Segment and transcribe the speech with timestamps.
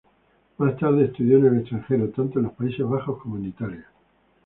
[0.57, 3.85] Más tarde, estudió en el extranjero, tanto en los Países Bajos como en Italia.